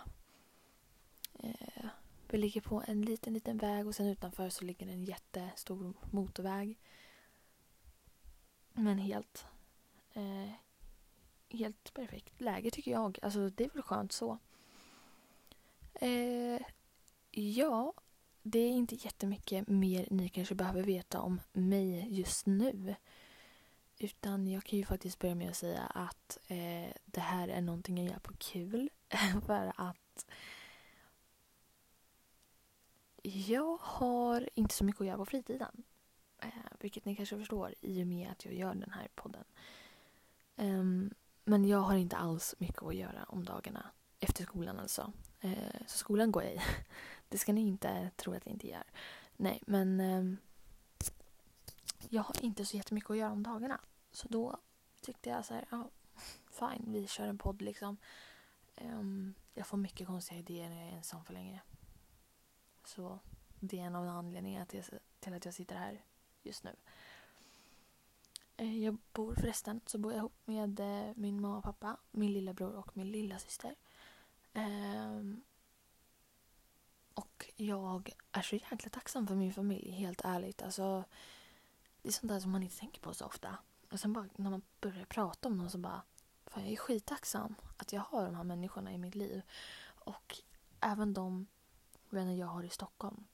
Eh, 1.38 1.86
vi 2.28 2.38
ligger 2.38 2.60
på 2.60 2.82
en 2.86 3.02
liten, 3.02 3.34
liten 3.34 3.58
väg 3.58 3.86
och 3.86 3.94
sen 3.94 4.06
utanför 4.06 4.48
så 4.48 4.64
ligger 4.64 4.86
en 4.86 5.04
jättestor 5.04 5.94
motorväg. 6.10 6.78
Men 8.72 8.98
helt, 8.98 9.46
eh, 10.12 10.50
helt 11.48 11.94
perfekt 11.94 12.40
läge 12.40 12.70
tycker 12.70 12.90
jag. 12.90 13.18
Alltså 13.22 13.50
det 13.50 13.64
är 13.64 13.70
väl 13.70 13.82
skönt 13.82 14.12
så. 14.12 14.38
Eh, 15.94 16.60
ja, 17.30 17.94
det 18.42 18.58
är 18.58 18.70
inte 18.70 18.94
jättemycket 18.94 19.68
mer 19.68 20.08
ni 20.10 20.28
kanske 20.28 20.54
behöver 20.54 20.82
veta 20.82 21.20
om 21.20 21.40
mig 21.52 22.06
just 22.10 22.46
nu. 22.46 22.94
Utan 24.02 24.46
jag 24.46 24.64
kan 24.64 24.78
ju 24.78 24.84
faktiskt 24.84 25.18
börja 25.18 25.34
med 25.34 25.50
att 25.50 25.56
säga 25.56 25.82
att 25.82 26.38
eh, 26.48 26.92
det 27.04 27.20
här 27.20 27.48
är 27.48 27.60
någonting 27.60 27.98
jag 27.98 28.06
gör 28.12 28.18
på 28.18 28.32
kul. 28.38 28.90
för 29.46 29.72
att 29.76 30.26
jag 33.22 33.78
har 33.80 34.48
inte 34.54 34.74
så 34.74 34.84
mycket 34.84 35.00
att 35.00 35.06
göra 35.06 35.16
på 35.16 35.26
fritiden. 35.26 35.82
Eh, 36.38 36.48
vilket 36.80 37.04
ni 37.04 37.16
kanske 37.16 37.38
förstår 37.38 37.74
i 37.80 38.02
och 38.02 38.06
med 38.06 38.30
att 38.30 38.44
jag 38.44 38.54
gör 38.54 38.74
den 38.74 38.92
här 38.92 39.08
podden. 39.14 39.44
Um, 40.56 41.14
men 41.44 41.64
jag 41.64 41.80
har 41.80 41.96
inte 41.96 42.16
alls 42.16 42.54
mycket 42.58 42.82
att 42.82 42.94
göra 42.94 43.24
om 43.28 43.44
dagarna. 43.44 43.90
Efter 44.20 44.44
skolan 44.44 44.78
alltså. 44.78 45.12
Eh, 45.40 45.80
så 45.86 45.98
skolan 45.98 46.32
går 46.32 46.42
jag 46.42 46.54
i. 46.54 46.60
Det 47.28 47.38
ska 47.38 47.52
ni 47.52 47.60
inte 47.60 48.10
tro 48.16 48.34
att 48.34 48.46
jag 48.46 48.52
inte 48.52 48.68
gör. 48.68 48.84
Nej, 49.36 49.62
men 49.66 50.00
Eh, 50.00 50.22
jag 52.08 52.22
har 52.22 52.44
inte 52.44 52.64
så 52.64 52.76
jättemycket 52.76 53.10
att 53.10 53.16
göra 53.16 53.32
om 53.32 53.42
dagarna. 53.42 53.80
Så 54.12 54.28
då 54.28 54.56
tyckte 55.00 55.30
jag 55.30 55.44
så 55.44 55.54
här, 55.54 55.64
ja, 55.70 55.90
fine, 56.50 56.92
vi 56.92 57.06
kör 57.06 57.26
en 57.26 57.38
podd 57.38 57.62
liksom. 57.62 57.96
Um, 58.76 59.34
jag 59.54 59.66
får 59.66 59.76
mycket 59.76 60.06
konstiga 60.06 60.38
idéer 60.38 60.68
när 60.68 60.80
jag 60.80 60.88
är 60.92 60.96
ensam 60.96 61.24
för 61.24 61.32
länge. 61.32 61.62
Så 62.84 63.18
det 63.60 63.78
är 63.78 63.84
en 63.84 63.96
av 63.96 64.08
anledningarna 64.08 64.66
till, 64.66 64.84
till 65.20 65.34
att 65.34 65.44
jag 65.44 65.54
sitter 65.54 65.76
här 65.76 66.04
just 66.42 66.64
nu. 66.64 66.76
Ehm, 68.56 68.82
jag 68.82 68.98
bor 69.12 69.34
förresten 69.34 69.80
så 69.86 69.98
bor 69.98 70.12
jag 70.12 70.18
ihop 70.18 70.36
med 70.44 70.80
eh, 70.80 71.12
min 71.16 71.40
mamma 71.40 71.58
och 71.58 71.64
pappa, 71.64 71.96
min 72.10 72.32
lillebror 72.32 72.76
och 72.76 72.96
min 72.96 73.10
lilla 73.10 73.38
syster. 73.38 73.74
Um, 74.54 75.42
och 77.14 77.50
jag 77.56 78.12
är 78.32 78.42
så 78.42 78.56
jäkla 78.56 78.90
tacksam 78.90 79.26
för 79.26 79.34
min 79.34 79.52
familj, 79.52 79.90
helt 79.90 80.20
ärligt. 80.24 80.62
Alltså, 80.62 81.04
det 82.02 82.08
är 82.08 82.12
sånt 82.12 82.32
där 82.32 82.40
som 82.40 82.50
man 82.50 82.62
inte 82.62 82.78
tänker 82.78 83.00
på 83.00 83.14
så 83.14 83.26
ofta. 83.26 83.58
Och 83.90 84.00
sen 84.00 84.12
bara 84.12 84.28
när 84.36 84.50
man 84.50 84.62
börjar 84.80 85.04
prata 85.04 85.48
om 85.48 85.58
dem 85.58 85.70
så 85.70 85.78
bara, 85.78 86.02
fan 86.46 86.62
jag 86.62 86.72
är 86.72 86.76
skittacksam 86.76 87.54
att 87.76 87.92
jag 87.92 88.00
har 88.00 88.24
de 88.24 88.34
här 88.34 88.44
människorna 88.44 88.92
i 88.92 88.98
mitt 88.98 89.14
liv. 89.14 89.42
Och 89.84 90.38
även 90.80 91.14
de 91.14 91.46
vänner 92.10 92.34
jag 92.34 92.46
har 92.46 92.62
i 92.62 92.70
Stockholm. 92.70 93.26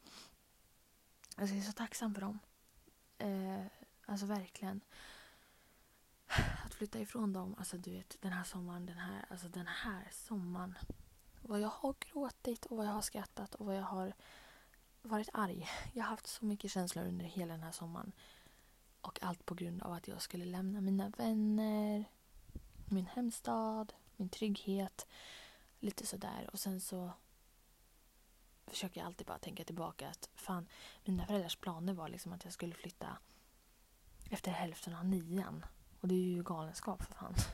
Alltså 1.37 1.55
jag 1.55 1.63
är 1.65 1.67
så 1.67 1.73
tacksam 1.73 2.15
för 2.15 2.21
dem. 2.21 2.39
Eh, 3.19 3.67
alltså 4.07 4.27
verkligen. 4.27 4.81
Att 6.65 6.75
flytta 6.75 6.99
ifrån 7.01 7.33
dem, 7.33 7.55
alltså 7.59 7.79
du 7.79 7.91
vet 7.91 8.17
den 8.21 8.33
här 8.33 8.45
sommaren, 8.45 8.87
den 8.87 8.99
här, 8.99 9.25
alltså 9.31 9.49
den 9.49 9.67
här 9.67 10.09
sommaren. 10.13 10.79
Vad 11.43 11.61
jag 11.61 11.69
har 11.69 11.95
gråtit 12.01 12.67
och 12.67 12.77
vad 12.77 12.87
jag 12.87 12.93
har 12.93 13.03
skrattat 13.03 13.55
och 13.55 13.67
vad 13.67 13.77
jag 13.77 13.83
har 13.83 14.13
varit 15.03 15.29
arg. 15.33 15.69
Jag 15.93 16.05
har 16.05 16.11
haft 16.11 16.27
så 16.27 16.45
mycket 16.45 16.71
känslor 16.71 17.05
under 17.05 17.25
hela 17.25 17.55
den 17.55 17.63
här 17.63 17.73
sommaren. 17.73 18.13
Och 19.07 19.23
allt 19.23 19.47
på 19.47 19.55
grund 19.55 19.83
av 19.83 19.93
att 19.93 20.09
jag 20.09 20.23
skulle 20.23 20.45
lämna 20.45 20.81
mina 20.81 21.09
vänner, 21.09 22.05
min 22.87 23.07
hemstad, 23.07 23.93
min 24.17 24.29
trygghet. 24.29 25.07
Lite 25.81 26.07
sådär. 26.07 26.51
Och 26.53 26.59
sen 26.59 26.81
så 26.81 27.11
försöker 28.67 29.01
jag 29.01 29.07
alltid 29.07 29.27
bara 29.27 29.39
tänka 29.39 29.65
tillbaka 29.65 30.09
att 30.09 30.31
fan, 30.35 30.67
mina 31.05 31.27
föräldrars 31.27 31.57
planer 31.57 31.93
var 31.93 32.09
liksom 32.09 32.33
att 32.33 32.45
jag 32.45 32.53
skulle 32.53 32.75
flytta 32.75 33.19
efter 34.31 34.51
hälften 34.51 34.95
av 34.95 35.05
nian. 35.05 35.67
Och 36.01 36.09
det 36.09 36.15
är 36.15 36.35
ju 36.35 36.43
galenskap 36.43 37.03
för 37.03 37.15
fan. 37.15 37.35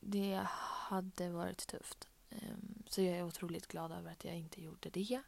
Det 0.00 0.46
hade 0.88 1.30
varit 1.30 1.66
tufft. 1.66 2.08
Ehm, 2.30 2.82
så 2.88 3.02
jag 3.02 3.16
är 3.16 3.22
otroligt 3.22 3.66
glad 3.66 3.92
över 3.92 4.12
att 4.12 4.24
jag 4.24 4.36
inte 4.36 4.62
gjorde 4.62 4.90
det. 4.90 5.22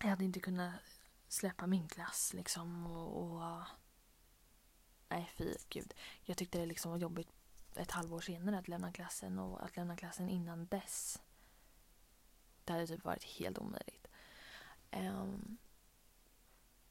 Jag 0.00 0.08
hade 0.08 0.24
inte 0.24 0.40
kunnat 0.40 0.74
släppa 1.28 1.66
min 1.66 1.88
klass 1.88 2.32
liksom 2.34 2.86
och... 2.86 3.22
och 3.22 3.62
nej, 5.08 5.30
fy 5.36 5.54
gud. 5.68 5.94
Jag 6.22 6.36
tyckte 6.36 6.58
det 6.58 6.66
liksom 6.66 6.90
var 6.90 6.98
jobbigt 6.98 7.28
ett 7.74 7.90
halvår 7.90 8.20
senare 8.20 8.58
att 8.58 8.68
lämna 8.68 8.92
klassen 8.92 9.38
och 9.38 9.64
att 9.64 9.76
lämna 9.76 9.96
klassen 9.96 10.28
innan 10.28 10.66
dess. 10.66 11.22
Det 12.64 12.72
hade 12.72 12.86
typ 12.86 13.04
varit 13.04 13.24
helt 13.24 13.58
omöjligt. 13.58 14.06
Um, 14.92 15.58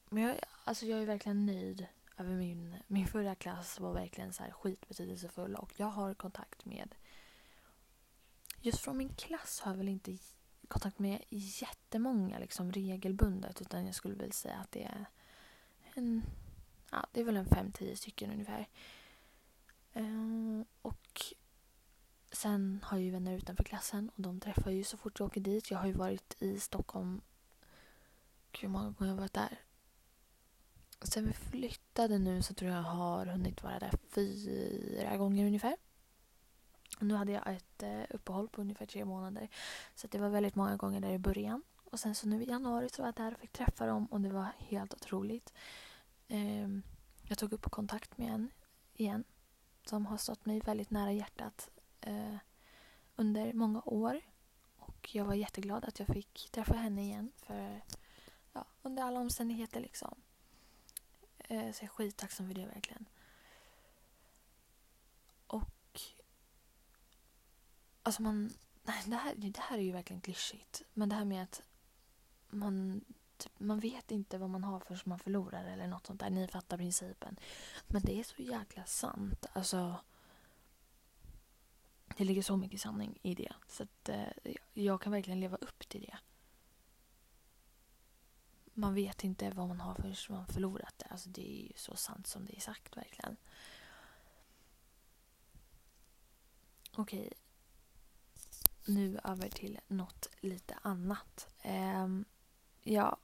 men 0.10 0.24
jag, 0.24 0.40
alltså 0.64 0.86
jag 0.86 1.02
är 1.02 1.06
verkligen 1.06 1.46
nöjd 1.46 1.88
över 2.18 2.36
min, 2.36 2.78
min 2.88 3.08
förra 3.08 3.36
klass 3.36 3.80
var 3.80 3.94
verkligen 3.94 4.34
så 4.34 4.44
här 4.44 4.52
skitbetydelsefull 4.52 5.56
och 5.56 5.74
jag 5.80 5.88
har 5.88 6.14
kontakt 6.14 6.66
med 6.66 6.96
just 8.66 8.80
från 8.80 8.98
min 8.98 9.14
klass 9.14 9.60
har 9.60 9.72
jag 9.72 9.78
väl 9.78 9.90
inte 9.90 10.18
kontakt 10.66 11.00
med 11.00 11.24
jättemånga 11.30 12.40
liksom 12.40 12.72
regelbundet 12.72 13.62
utan 13.62 13.86
jag 13.86 13.96
skulle 13.96 14.16
väl 14.16 14.32
säga 14.32 14.56
att 14.58 14.72
det 14.72 14.84
är 14.84 15.06
en, 15.94 16.24
ja 16.92 17.08
det 17.12 17.20
är 17.20 17.24
väl 17.24 17.38
en 17.38 17.46
fem, 17.46 17.72
tio 17.72 17.96
stycken 17.96 18.32
ungefär. 18.32 18.70
Um, 19.94 20.66
och 20.82 21.36
Sen 22.36 22.80
har 22.84 22.98
jag 22.98 23.06
ju 23.06 23.12
vänner 23.12 23.34
utanför 23.34 23.64
klassen 23.64 24.10
och 24.16 24.22
de 24.22 24.40
träffar 24.40 24.72
ju 24.72 24.84
så 24.84 24.98
fort 24.98 25.20
jag 25.20 25.26
åker 25.26 25.42
dit. 25.42 25.72
Jag 25.72 25.78
har 25.78 25.88
ju 25.88 25.94
varit 25.94 26.36
i 26.40 26.60
Stockholm, 26.60 27.22
Gud, 28.52 28.62
hur 28.62 28.70
många 28.70 28.84
gånger 28.84 29.00
har 29.00 29.08
jag 29.08 29.16
varit 29.16 29.34
där? 29.34 29.62
Sen 31.02 31.26
vi 31.26 31.34
flyttade 31.34 32.18
nu 32.18 32.42
så 32.42 32.54
tror 32.54 32.72
jag 32.72 32.80
jag 32.80 32.84
har 32.84 33.26
hunnit 33.26 33.64
vara 33.64 33.80
där 33.80 33.92
fyra 34.10 35.18
gånger 35.18 35.46
ungefär. 35.46 35.78
Nu 37.00 37.14
hade 37.14 37.32
jag 37.32 37.48
ett 37.48 37.84
eh, 37.84 38.02
uppehåll 38.10 38.50
på 38.50 38.62
ungefär 38.62 38.86
tre 38.86 39.06
månader. 39.06 39.50
Så 39.96 40.08
det 40.08 40.18
var 40.18 40.30
väldigt 40.30 40.56
många 40.56 40.76
gånger 40.76 41.02
där 41.02 41.10
i 41.10 41.20
början. 41.20 41.64
Och 41.96 42.00
sen 42.00 42.16
så 42.16 42.28
nu 42.28 42.44
i 42.44 42.50
januari 42.50 42.90
så 42.90 43.02
var 43.02 43.08
jag 43.08 43.16
där 43.16 43.34
och 43.34 43.40
fick 43.40 43.52
träffa 43.52 43.86
dem 43.86 44.06
och 44.06 44.22
det 44.22 44.30
var 44.30 44.48
helt 44.58 44.94
otroligt. 44.94 45.54
Ehm, 46.28 46.84
jag 47.24 47.38
tog 47.38 47.54
upp 47.54 47.72
kontakt 47.72 48.18
med 48.18 48.34
en 48.34 48.52
igen 48.94 49.24
som 49.86 50.06
har 50.06 50.18
stått 50.18 50.46
mig 50.46 50.60
väldigt 50.60 50.92
nära 50.92 51.12
hjärtat 51.12 51.70
eh, 52.02 52.38
under 53.16 53.54
många 53.54 53.82
år. 53.86 54.22
Och 54.78 55.16
jag 55.16 55.26
var 55.26 55.34
jätteglad 55.34 55.86
att 55.86 56.00
jag 56.00 56.08
fick 56.08 56.50
träffa 56.52 56.74
henne 56.74 57.02
igen 57.02 57.32
för 57.36 57.82
ja, 58.54 58.66
under 58.82 59.04
alla 59.04 59.20
omständigheter 59.20 59.82
liksom. 59.82 60.22
Eh, 61.38 61.72
så 61.72 61.84
jag 61.84 61.84
är 61.84 61.88
skittacksam 61.88 62.48
för 62.48 62.54
det 62.54 62.66
verkligen. 62.66 63.06
Och 65.48 66.02
alltså 68.06 68.22
man, 68.22 68.54
nej, 68.84 69.04
det, 69.06 69.16
här, 69.16 69.36
det 69.36 69.60
här 69.60 69.78
är 69.78 69.82
ju 69.82 69.92
verkligen 69.92 70.22
klyschigt. 70.22 70.82
Men 70.94 71.10
det 71.10 71.16
här 71.16 71.26
med 71.26 71.44
att 71.44 71.62
man, 72.50 73.02
typ, 73.38 73.60
man 73.60 73.80
vet 73.80 74.12
inte 74.12 74.38
vad 74.38 74.50
man 74.50 74.64
har 74.64 74.80
förrän 74.80 75.00
man 75.06 75.20
förlorar 75.20 75.66
eller 75.66 75.88
något 75.88 76.08
sånt 76.08 76.20
där. 76.20 76.30
Ni 76.30 76.48
fattar 76.48 76.78
principen. 76.78 77.40
Men 77.88 78.02
det 78.02 78.20
är 78.20 78.24
så 78.24 78.42
jäkla 78.42 78.86
sant. 78.86 79.46
Alltså 79.54 79.96
det 82.18 82.24
ligger 82.24 82.42
så 82.42 82.58
mycket 82.58 82.82
sanning 82.82 83.20
i 83.22 83.36
det. 83.36 83.54
Så 83.68 83.84
att 83.84 84.10
eh, 84.10 84.54
jag 84.74 85.02
kan 85.02 85.12
verkligen 85.12 85.40
leva 85.40 85.58
upp 85.58 85.90
till 85.90 86.02
det. 86.02 86.18
Man 88.74 88.94
vet 88.94 89.24
inte 89.24 89.50
vad 89.50 89.68
man 89.68 89.80
har 89.80 89.96
förrän 89.96 90.16
man 90.30 90.48
förlorat 90.48 90.94
det. 90.98 91.06
Alltså 91.06 91.30
det 91.30 91.50
är 91.50 91.68
ju 91.68 91.74
så 91.76 91.96
sant 91.96 92.28
som 92.28 92.46
det 92.46 92.56
är 92.56 92.62
sagt 92.62 92.98
verkligen. 92.98 93.38
Okej. 96.98 97.34
Nu 98.86 99.20
över 99.24 99.50
till 99.50 99.80
något 99.88 100.30
lite 100.40 100.78
annat. 100.82 101.48
Eh, 101.62 102.08
ja, 102.84 103.18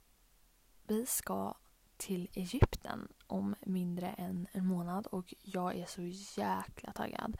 vi 0.86 1.06
ska 1.06 1.54
till 1.96 2.28
Egypten 2.34 3.08
om 3.26 3.54
mindre 3.60 4.08
än 4.08 4.46
en 4.52 4.66
månad 4.66 5.06
och 5.06 5.34
jag 5.42 5.76
är 5.76 5.86
så 5.86 6.02
jäkla 6.40 6.92
taggad. 6.92 7.36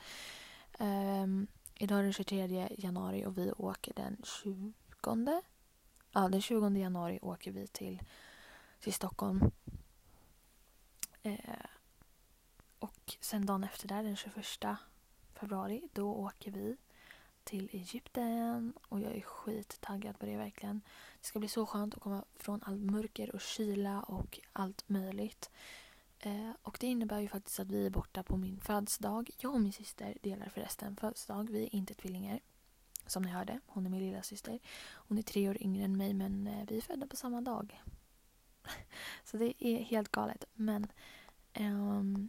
Eh, 0.78 1.26
idag 1.74 1.98
är 1.98 2.02
den 2.02 2.12
23 2.12 2.68
januari 2.78 3.26
och 3.26 3.38
vi 3.38 3.52
åker 3.52 3.92
den 3.94 4.22
20. 4.42 5.42
Ja, 6.12 6.28
den 6.28 6.42
20 6.42 6.68
januari 6.68 7.18
åker 7.22 7.50
vi 7.52 7.66
till, 7.66 8.02
till 8.80 8.94
Stockholm. 8.94 9.50
Eh, 11.22 11.66
och 12.78 13.16
sen 13.20 13.46
dagen 13.46 13.64
efter 13.64 13.88
där, 13.88 14.02
den 14.02 14.16
21 14.16 14.36
februari, 15.34 15.88
då 15.92 16.14
åker 16.14 16.50
vi 16.50 16.76
till 17.44 17.68
Egypten 17.72 18.72
och 18.88 19.00
jag 19.00 19.16
är 19.16 19.20
skittaggad 19.20 20.18
på 20.18 20.26
det 20.26 20.36
verkligen. 20.36 20.80
Det 21.20 21.26
ska 21.26 21.38
bli 21.38 21.48
så 21.48 21.66
skönt 21.66 21.94
att 21.94 22.00
komma 22.00 22.24
från 22.36 22.62
allt 22.62 22.80
mörker 22.80 23.34
och 23.34 23.40
kyla 23.40 24.02
och 24.02 24.40
allt 24.52 24.88
möjligt. 24.88 25.50
Eh, 26.18 26.50
och 26.62 26.76
det 26.80 26.86
innebär 26.86 27.20
ju 27.20 27.28
faktiskt 27.28 27.60
att 27.60 27.70
vi 27.70 27.86
är 27.86 27.90
borta 27.90 28.22
på 28.22 28.36
min 28.36 28.60
födelsedag. 28.60 29.30
Jag 29.38 29.54
och 29.54 29.60
min 29.60 29.72
syster 29.72 30.16
delar 30.22 30.48
förresten 30.48 30.96
födelsedag. 30.96 31.50
Vi 31.50 31.64
är 31.64 31.74
inte 31.74 31.94
tvillingar. 31.94 32.40
Som 33.06 33.22
ni 33.22 33.30
hörde. 33.30 33.60
Hon 33.66 33.86
är 33.86 33.90
min 33.90 34.00
lilla 34.00 34.22
syster. 34.22 34.58
Hon 34.92 35.18
är 35.18 35.22
tre 35.22 35.48
år 35.48 35.62
yngre 35.62 35.84
än 35.84 35.96
mig 35.96 36.14
men 36.14 36.46
eh, 36.46 36.64
vi 36.68 36.76
är 36.76 36.80
födda 36.80 37.06
på 37.06 37.16
samma 37.16 37.40
dag. 37.40 37.82
så 39.24 39.36
det 39.36 39.64
är 39.64 39.82
helt 39.82 40.08
galet. 40.08 40.44
Men 40.54 40.86
um, 41.60 42.28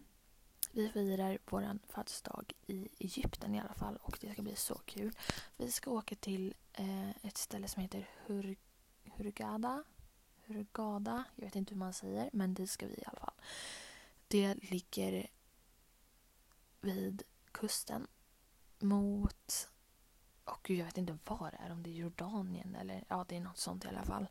vi 0.76 0.90
firar 0.90 1.38
vår 1.46 1.80
födelsedag 1.88 2.54
i 2.68 2.90
Egypten 3.00 3.56
i 3.56 3.60
alla 3.60 3.74
fall 3.74 3.98
och 3.98 4.18
det 4.22 4.34
ska 4.34 4.42
bli 4.42 4.56
så 4.56 4.76
kul. 4.76 5.16
Vi 5.58 5.72
ska 5.72 5.92
åka 5.92 6.16
till 6.16 6.54
eh, 6.74 7.10
ett 7.10 7.38
ställe 7.38 7.68
som 7.68 7.82
heter 7.82 8.10
Hur 8.26 8.56
Hurghada. 9.04 9.84
Hurgada, 10.46 11.24
jag 11.36 11.46
vet 11.46 11.56
inte 11.56 11.74
hur 11.74 11.80
man 11.80 11.94
säger 11.94 12.30
men 12.34 12.54
dit 12.54 12.70
ska 12.70 12.88
vi 12.88 12.94
i 12.94 13.04
alla 13.06 13.20
fall. 13.20 13.34
Det 14.28 14.54
ligger 14.54 15.28
vid 16.82 17.24
kusten 17.52 18.08
mot 18.80 19.70
och 20.46 20.70
jag 20.70 20.86
vet 20.86 20.98
inte 20.98 21.18
var 21.26 21.52
det 21.52 21.58
är, 21.58 21.72
om 21.72 21.84
det 21.84 21.90
är 21.90 21.94
Jordanien 21.94 22.76
eller 22.76 23.04
ja, 23.08 23.26
det 23.30 23.36
är 23.36 23.42
något 23.42 23.58
sånt 23.58 23.86
i 23.86 23.88
alla 23.88 24.04
fall. 24.04 24.28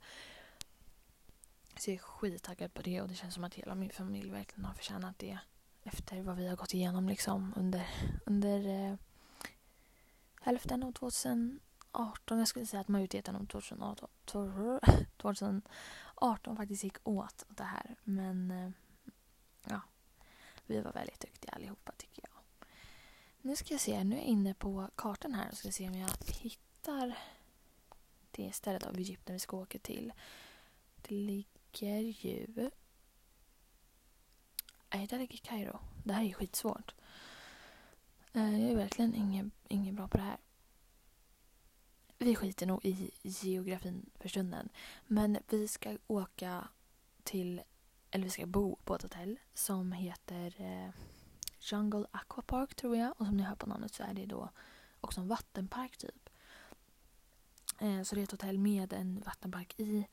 Så 1.77 1.91
jag 1.91 1.95
är 1.95 2.03
skittaggad 2.03 2.75
på 2.75 2.83
det 2.83 3.01
och 3.01 3.09
det 3.09 3.15
känns 3.15 3.35
som 3.35 3.45
att 3.45 3.55
hela 3.55 3.75
min 3.75 3.91
familj 3.91 4.31
verkligen 4.31 4.65
har 4.65 4.75
förtjänat 4.75 5.19
det 5.19 5.39
efter 5.85 6.23
vad 6.23 6.37
vi 6.37 6.49
har 6.49 6.57
gått 6.57 6.75
igenom 6.75 7.09
liksom 7.09 7.55
under, 7.57 7.89
under 8.27 8.89
eh, 8.91 8.97
hälften 10.41 10.83
av 10.83 10.93
2018. 10.93 12.39
Jag 12.39 12.49
skulle 12.49 12.67
säga 12.67 12.81
att 12.81 12.89
majoriteten 12.89 13.37
av 13.37 13.47
2018, 13.47 14.09
2018 15.17 16.57
faktiskt 16.57 16.85
gick 16.85 17.09
åt 17.09 17.45
det 17.49 17.65
här. 17.65 17.97
Men 18.05 18.51
eh, 18.51 18.71
ja, 19.69 19.81
vi 20.67 20.81
var 20.81 20.93
väldigt 20.93 21.21
duktiga 21.21 21.53
allihopa 21.53 21.93
tycker 21.97 22.23
jag. 22.23 22.67
Nu 23.41 23.57
ska 23.57 23.75
jag 23.75 23.81
se, 23.81 24.05
nu 24.05 24.17
är 24.17 24.21
jag 24.21 24.29
inne 24.29 24.55
på 24.55 24.89
kartan 24.95 25.35
här 25.35 25.49
och 25.51 25.57
ska 25.57 25.73
se 25.73 25.89
om 25.89 25.95
jag 25.95 26.11
hittar 26.29 27.19
det 28.31 28.53
stället 28.53 28.87
av 28.87 28.97
Egypten 28.97 29.35
vi 29.35 29.39
ska 29.39 29.57
åka 29.57 29.79
till. 29.79 30.13
Det 30.97 31.15
ligger 31.15 31.99
ju 31.99 32.71
Nej, 34.95 35.07
där 35.07 35.19
ligger 35.19 35.39
Kairo. 35.39 35.79
Det 36.05 36.13
här 36.13 36.25
är 36.25 36.33
skitsvårt. 36.33 36.95
Eh, 38.33 38.61
jag 38.63 38.71
är 38.71 38.77
verkligen 38.77 39.15
ingen, 39.15 39.51
ingen 39.69 39.95
bra 39.95 40.09
på 40.09 40.17
det 40.17 40.23
här. 40.23 40.37
Vi 42.19 42.35
skiter 42.35 42.67
nog 42.67 42.85
i 42.85 43.11
geografin 43.23 44.11
för 44.15 44.29
stunden. 44.29 44.69
Men 45.07 45.39
vi 45.49 45.69
ska 45.69 45.99
åka 46.07 46.69
till, 47.23 47.63
eller 48.11 48.25
vi 48.25 48.31
ska 48.31 48.47
bo 48.47 48.77
på 48.77 48.95
ett 48.95 49.03
hotell 49.03 49.39
som 49.55 49.93
heter 49.93 50.55
eh, 50.59 50.91
Jungle 51.61 52.07
Aquapark 52.11 52.75
tror 52.75 52.97
jag. 52.97 53.21
Och 53.21 53.27
som 53.27 53.37
ni 53.37 53.43
hör 53.43 53.57
på 53.57 53.67
namnet 53.67 53.95
så 53.95 54.03
är 54.03 54.15
det 54.15 54.27
då 54.27 54.51
också 55.01 55.21
en 55.21 55.29
vattenpark 55.29 55.97
typ. 55.97 56.29
Eh, 57.79 58.03
så 58.03 58.15
det 58.15 58.21
är 58.21 58.25
ett 58.25 58.31
hotell 58.31 58.59
med 58.59 58.93
en 58.93 59.21
vattenpark 59.21 59.75
i. 59.81 60.07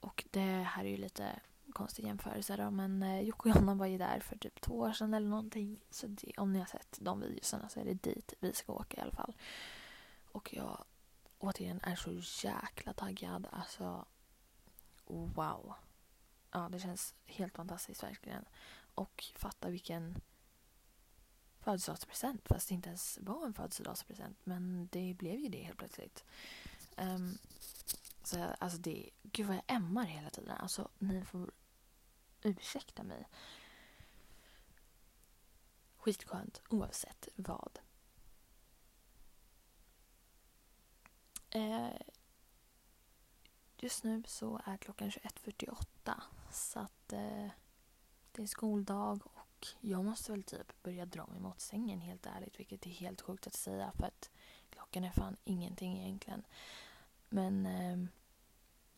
och 0.00 0.24
det 0.30 0.40
här 0.40 0.84
är 0.84 0.88
ju 0.88 0.96
lite 0.96 1.40
konstig 1.74 2.04
jämförelse 2.04 2.56
då, 2.56 2.70
men 2.70 3.02
eh, 3.02 3.20
Jocke 3.20 3.48
och 3.48 3.56
Jonna 3.56 3.74
var 3.74 3.86
ju 3.86 3.98
där 3.98 4.20
för 4.20 4.36
typ 4.36 4.60
två 4.60 4.78
år 4.78 4.92
sedan 4.92 5.14
eller 5.14 5.28
någonting. 5.28 5.80
Så 5.90 6.06
det, 6.06 6.32
om 6.36 6.52
ni 6.52 6.58
har 6.58 6.66
sett 6.66 6.98
de 7.00 7.20
videorna 7.20 7.68
så 7.68 7.80
är 7.80 7.84
det 7.84 7.94
dit 7.94 8.34
vi 8.40 8.52
ska 8.52 8.72
åka 8.72 8.96
i 8.96 9.00
alla 9.00 9.12
fall. 9.12 9.36
Och 10.32 10.54
jag 10.54 10.84
återigen 11.38 11.80
är 11.82 11.96
så 11.96 12.46
jäkla 12.46 12.92
taggad. 12.92 13.46
Alltså, 13.52 14.06
wow. 15.06 15.74
Ja, 16.50 16.68
det 16.72 16.78
känns 16.78 17.14
helt 17.26 17.56
fantastiskt 17.56 18.02
verkligen. 18.02 18.44
Och 18.94 19.24
fatta 19.36 19.70
vilken 19.70 20.22
födelsedagspresent. 21.60 22.48
Fast 22.48 22.68
det 22.68 22.74
inte 22.74 22.88
ens 22.88 23.18
var 23.22 23.46
en 23.46 23.54
födelsedagspresent. 23.54 24.38
Men 24.44 24.88
det 24.92 25.14
blev 25.14 25.40
ju 25.40 25.48
det 25.48 25.62
helt 25.62 25.78
plötsligt. 25.78 26.24
Um, 26.96 27.38
så 28.22 28.54
alltså 28.58 28.78
det, 28.78 29.10
gud 29.22 29.46
vad 29.46 29.56
jag 29.56 29.76
ämmar 29.76 30.04
hela 30.04 30.30
tiden. 30.30 30.56
Alltså 30.56 30.88
ni 30.98 31.24
får 31.24 31.50
ursäkta 32.44 33.02
mig. 33.02 33.28
Skitskönt 35.96 36.62
oavsett 36.68 37.28
vad. 37.34 37.78
Eh, 41.50 41.96
just 43.76 44.04
nu 44.04 44.22
så 44.26 44.60
är 44.64 44.76
klockan 44.76 45.10
21.48 45.10 46.20
så 46.50 46.78
att 46.80 47.12
eh, 47.12 47.48
det 48.32 48.42
är 48.42 48.46
skoldag 48.46 49.26
och 49.26 49.66
jag 49.80 50.04
måste 50.04 50.32
väl 50.32 50.42
typ 50.42 50.82
börja 50.82 51.06
dra 51.06 51.26
mig 51.26 51.40
mot 51.40 51.60
sängen 51.60 52.00
helt 52.00 52.26
ärligt 52.26 52.60
vilket 52.60 52.86
är 52.86 52.90
helt 52.90 53.20
sjukt 53.20 53.46
att 53.46 53.54
säga 53.54 53.92
för 53.92 54.06
att 54.06 54.30
klockan 54.70 55.04
är 55.04 55.10
fan 55.10 55.36
ingenting 55.44 55.98
egentligen. 55.98 56.42
Men 57.28 57.66
eh, 57.66 57.96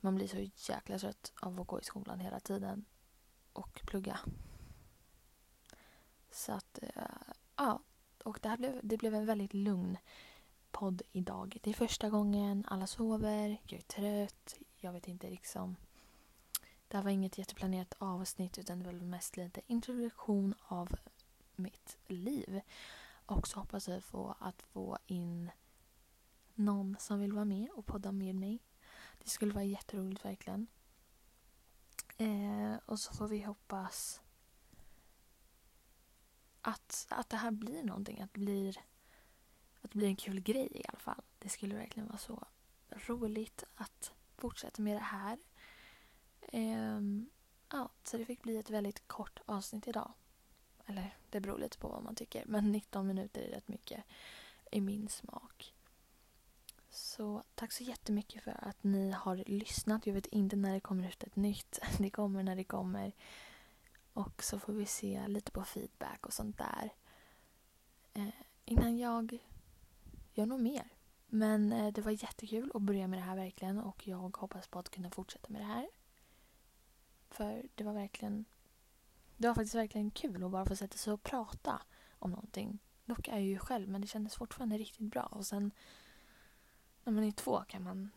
man 0.00 0.14
blir 0.14 0.28
så 0.28 0.72
jäkla 0.72 0.98
trött 0.98 1.32
av 1.40 1.60
att 1.60 1.66
gå 1.66 1.80
i 1.80 1.84
skolan 1.84 2.20
hela 2.20 2.40
tiden 2.40 2.84
och 3.58 3.82
plugga. 3.86 4.20
Så 6.30 6.52
att, 6.52 6.78
eh, 6.82 7.02
ja. 7.56 7.80
Och 8.24 8.38
det, 8.42 8.48
här 8.48 8.56
blev, 8.56 8.80
det 8.82 8.96
blev 8.96 9.14
en 9.14 9.26
väldigt 9.26 9.54
lugn 9.54 9.98
podd 10.70 11.02
idag. 11.12 11.58
Det 11.62 11.70
är 11.70 11.74
första 11.74 12.10
gången, 12.10 12.64
alla 12.68 12.86
sover, 12.86 13.60
jag 13.66 13.78
är 13.78 13.82
trött, 13.82 14.54
jag 14.76 14.92
vet 14.92 15.08
inte 15.08 15.30
liksom. 15.30 15.76
Det 16.88 16.96
här 16.96 17.04
var 17.04 17.10
inget 17.10 17.38
jätteplanerat 17.38 17.94
avsnitt 17.98 18.58
utan 18.58 18.78
det 18.78 18.84
var 18.84 18.92
mest 18.92 19.36
lite 19.36 19.60
introduktion 19.66 20.54
av 20.68 20.96
mitt 21.56 21.98
liv. 22.06 22.60
Och 23.26 23.48
så 23.48 23.60
hoppas 23.60 23.88
jag 23.88 24.04
få 24.04 24.34
att 24.38 24.62
få 24.62 24.98
in 25.06 25.50
någon 26.54 26.96
som 26.98 27.20
vill 27.20 27.32
vara 27.32 27.44
med 27.44 27.68
och 27.70 27.86
podda 27.86 28.12
med 28.12 28.34
mig. 28.34 28.58
Det 29.22 29.30
skulle 29.30 29.52
vara 29.52 29.64
jätteroligt 29.64 30.24
verkligen. 30.24 30.66
Eh, 32.18 32.76
och 32.86 32.98
så 32.98 33.12
får 33.12 33.28
vi 33.28 33.42
hoppas 33.42 34.22
att, 36.62 37.06
att 37.10 37.28
det 37.28 37.36
här 37.36 37.50
blir 37.50 37.82
någonting. 37.82 38.20
Att 38.20 38.34
det 38.34 38.40
blir, 38.40 38.78
att 39.80 39.90
det 39.90 39.98
blir 39.98 40.08
en 40.08 40.16
kul 40.16 40.40
grej 40.40 40.68
i 40.70 40.84
alla 40.88 40.98
fall. 40.98 41.22
Det 41.38 41.48
skulle 41.48 41.74
verkligen 41.74 42.08
vara 42.08 42.18
så 42.18 42.46
roligt 42.90 43.64
att 43.74 44.12
fortsätta 44.36 44.82
med 44.82 44.96
det 44.96 45.00
här. 45.00 45.38
Eh, 46.40 47.00
ja, 47.72 47.90
så 48.04 48.18
det 48.18 48.24
fick 48.24 48.42
bli 48.42 48.56
ett 48.56 48.70
väldigt 48.70 49.08
kort 49.08 49.40
avsnitt 49.46 49.88
idag. 49.88 50.12
Eller 50.86 51.16
det 51.30 51.40
beror 51.40 51.58
lite 51.58 51.78
på 51.78 51.88
vad 51.88 52.02
man 52.02 52.14
tycker. 52.14 52.44
Men 52.46 52.72
19 52.72 53.06
minuter 53.06 53.42
är 53.42 53.50
rätt 53.50 53.68
mycket 53.68 54.04
i 54.70 54.80
min 54.80 55.08
smak. 55.08 55.75
Så 56.96 57.42
tack 57.54 57.72
så 57.72 57.84
jättemycket 57.84 58.42
för 58.42 58.68
att 58.68 58.84
ni 58.84 59.10
har 59.10 59.36
lyssnat. 59.36 60.06
Jag 60.06 60.14
vet 60.14 60.26
inte 60.26 60.56
när 60.56 60.72
det 60.72 60.80
kommer 60.80 61.08
ut 61.08 61.22
ett 61.22 61.36
nytt. 61.36 61.78
Det 61.98 62.10
kommer 62.10 62.42
när 62.42 62.56
det 62.56 62.64
kommer. 62.64 63.12
Och 64.12 64.42
så 64.42 64.58
får 64.58 64.72
vi 64.72 64.86
se 64.86 65.28
lite 65.28 65.50
på 65.50 65.64
feedback 65.64 66.26
och 66.26 66.32
sånt 66.32 66.58
där. 66.58 66.90
Eh, 68.14 68.28
innan 68.64 68.98
jag 68.98 69.38
gör 70.34 70.46
något 70.46 70.60
mer. 70.60 70.88
Men 71.26 71.72
eh, 71.72 71.92
det 71.92 72.00
var 72.00 72.10
jättekul 72.10 72.70
att 72.74 72.82
börja 72.82 73.06
med 73.06 73.18
det 73.18 73.24
här 73.24 73.36
verkligen 73.36 73.78
och 73.78 74.08
jag 74.08 74.36
hoppas 74.36 74.68
på 74.68 74.78
att 74.78 74.90
kunna 74.90 75.10
fortsätta 75.10 75.48
med 75.48 75.60
det 75.60 75.66
här. 75.66 75.88
För 77.30 77.68
det 77.74 77.84
var 77.84 77.92
verkligen 77.92 78.44
det 79.36 79.48
var 79.48 79.54
faktiskt 79.54 79.74
verkligen 79.74 80.10
kul 80.10 80.44
att 80.44 80.50
bara 80.50 80.66
få 80.66 80.76
sätta 80.76 80.96
sig 80.96 81.12
och 81.12 81.22
prata 81.22 81.82
om 82.18 82.30
någonting. 82.30 82.78
Dock 83.04 83.28
är 83.28 83.32
jag 83.32 83.42
ju 83.42 83.58
själv 83.58 83.88
men 83.88 84.00
det 84.00 84.06
kändes 84.06 84.34
fortfarande 84.34 84.78
riktigt 84.78 85.10
bra. 85.10 85.22
Och 85.22 85.46
sen 85.46 85.70
när 87.06 87.12
man 87.12 87.24
är 87.24 87.32
två 87.32 87.64
kan 87.68 87.82
man 87.82 88.10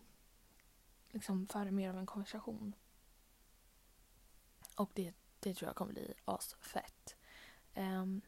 liksom 1.09 1.47
föra 1.47 1.71
mer 1.71 1.89
av 1.89 1.97
en 1.97 2.05
konversation. 2.05 2.75
Och 4.75 4.91
det, 4.93 5.13
det 5.39 5.53
tror 5.53 5.69
jag 5.69 5.75
kommer 5.75 5.93
bli 5.93 6.13
asfett. 6.25 7.15
Um, 7.75 8.21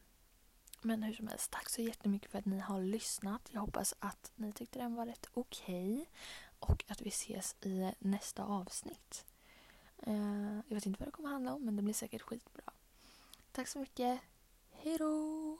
men 0.82 1.02
hur 1.02 1.14
som 1.14 1.28
helst, 1.28 1.50
tack 1.50 1.68
så 1.68 1.82
jättemycket 1.82 2.30
för 2.30 2.38
att 2.38 2.44
ni 2.44 2.58
har 2.58 2.80
lyssnat. 2.80 3.48
Jag 3.52 3.60
hoppas 3.60 3.94
att 3.98 4.32
ni 4.34 4.52
tyckte 4.52 4.78
den 4.78 4.94
var 4.94 5.06
rätt 5.06 5.26
okej. 5.34 5.92
Okay. 5.92 6.06
Och 6.58 6.84
att 6.88 7.02
vi 7.02 7.08
ses 7.08 7.56
i 7.60 7.92
nästa 7.98 8.44
avsnitt. 8.44 9.26
Uh, 10.06 10.60
jag 10.68 10.74
vet 10.74 10.86
inte 10.86 11.00
vad 11.00 11.08
det 11.08 11.12
kommer 11.12 11.28
handla 11.28 11.54
om 11.54 11.64
men 11.64 11.76
det 11.76 11.82
blir 11.82 11.94
säkert 11.94 12.22
skitbra. 12.22 12.72
Tack 13.52 13.68
så 13.68 13.78
mycket. 13.78 14.20
Hej 14.70 14.98
då! 14.98 15.58